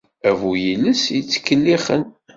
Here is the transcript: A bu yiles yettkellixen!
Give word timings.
A 0.29 0.31
bu 0.39 0.51
yiles 0.63 1.01
yettkellixen! 1.15 2.01